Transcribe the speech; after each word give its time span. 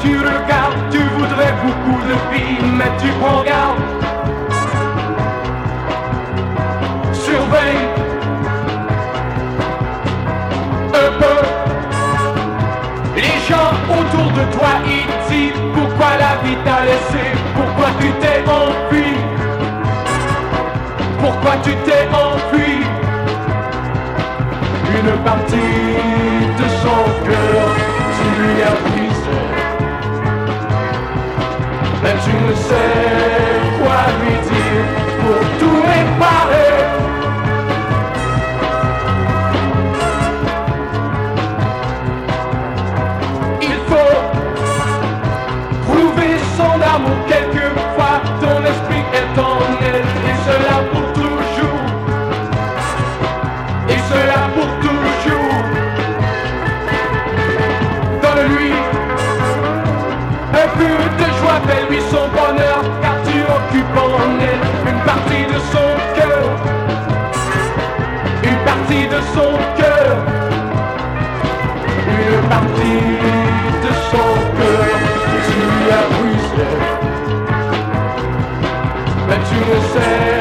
tu 0.00 0.16
regardes, 0.18 0.90
tu 0.90 0.98
voudrais 1.18 1.52
beaucoup 1.62 2.00
de 2.08 2.14
filles, 2.30 2.70
mais 2.78 2.90
tu 3.00 3.08
prends 3.20 3.42
garde. 3.42 3.78
Surveille 7.12 7.84
un 10.94 11.10
peu 11.20 11.38
les 13.16 13.36
gens 13.48 13.72
autour 13.88 14.30
de 14.32 14.44
toi, 14.56 14.72
ils 14.86 15.10
disent 15.28 15.60
pourquoi 15.74 16.10
la 16.18 16.34
vie 16.42 16.56
t'a 16.64 16.84
laissé, 16.84 17.24
pourquoi 17.54 17.88
tu 18.00 18.08
t'es 18.20 18.42
enfui, 18.48 19.10
pourquoi 21.20 21.52
tu 21.62 21.72
t'es 21.84 22.08
enfui? 22.12 22.72
Une 25.02 25.16
partie 25.22 25.56
de 25.56 26.68
son 26.82 27.00
cœur, 27.24 27.64
tu 28.16 28.42
lui 28.42 28.62
as 28.62 28.90
brisé. 28.90 29.09
Tu 32.22 32.32
ne 32.32 32.54
sais 32.54 33.00
quoi 33.78 34.00
lui 34.20 34.34
dire 34.48 34.86
pour 35.20 35.42
tout 35.58 35.80
réparer. 35.92 36.74
Il 43.62 43.78
faut 43.88 44.18
prouver 45.86 46.34
son 46.56 46.74
amour 46.94 47.20
quelquefois. 47.26 48.16
Ton 48.40 48.58
esprit 48.64 49.04
est 49.14 49.38
en 49.38 49.58
elle, 49.80 50.04
et 50.30 50.36
cela 50.46 50.76
pour 50.92 51.06
toujours. 51.14 51.84
Et 53.88 54.00
cela 54.12 54.40
pour 54.54 54.70
toujours. 54.84 55.64
Donne-lui 58.22 58.72
un 60.52 60.68
peu 60.78 61.24
de 61.24 61.29
fais-lui 61.66 62.00
son 62.10 62.26
bonheur, 62.28 62.80
car 63.02 63.16
tu 63.26 63.38
occupes 63.42 63.96
en 63.96 64.38
elle 64.40 64.92
une 64.92 65.00
partie 65.04 65.44
de 65.52 65.58
son 65.72 65.88
cœur. 66.16 66.42
Une 68.44 68.60
partie 68.64 69.06
de 69.06 69.20
son 69.34 69.52
cœur. 69.80 70.16
Une 72.08 72.48
partie 72.48 73.02
de 73.84 73.92
son 74.10 74.28
cœur 74.58 75.10
tu 75.46 75.92
as 75.92 76.06
brisé. 76.14 76.68
Mais 79.28 79.38
tu 79.48 79.56
ne 79.56 79.78
sais 79.92 80.39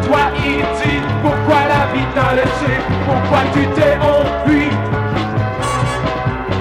toi, 0.00 0.20
ils 0.36 0.64
disent 0.80 1.12
pourquoi 1.22 1.60
la 1.68 1.92
vie 1.92 2.06
t'a 2.14 2.34
laissé, 2.34 2.72
pourquoi 3.06 3.40
tu 3.52 3.66
t'es 3.76 3.96
enfui, 4.00 4.68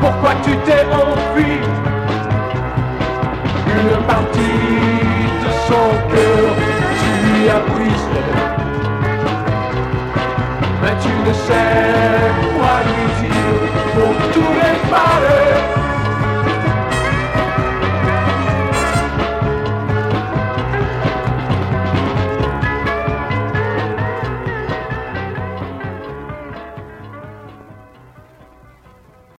pourquoi 0.00 0.30
tu 0.44 0.56
t'es 0.58 0.84
enfui? 0.92 1.60
Une 3.66 4.04
partie 4.06 4.38
de 5.42 5.50
son 5.66 5.88
cœur, 6.12 6.54
tu 7.00 7.48
as 7.48 7.60
brisé. 7.72 8.51